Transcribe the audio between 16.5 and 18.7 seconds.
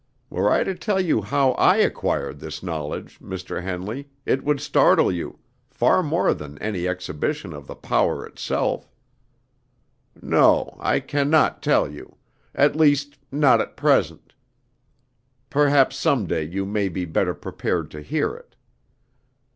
may be better prepared to hear it."